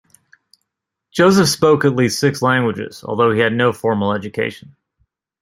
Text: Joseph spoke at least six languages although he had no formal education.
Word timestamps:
Joseph 1.11 1.47
spoke 1.47 1.85
at 1.85 1.95
least 1.95 2.19
six 2.19 2.41
languages 2.41 3.03
although 3.03 3.29
he 3.31 3.39
had 3.39 3.53
no 3.53 3.71
formal 3.71 4.13
education. 4.13 4.75